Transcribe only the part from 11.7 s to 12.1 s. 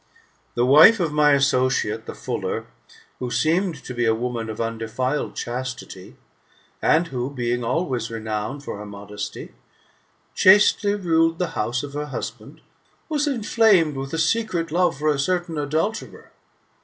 of her